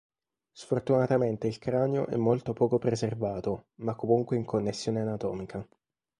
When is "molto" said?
2.15-2.53